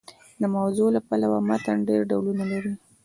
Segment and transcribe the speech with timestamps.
[0.41, 2.73] د موضوع له پلوه متن ډېر ډولونه لري.